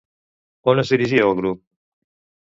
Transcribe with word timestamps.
On 0.71 0.81
es 0.83 0.93
dirigia 0.93 1.27
el 1.31 1.35
grup? 1.41 1.61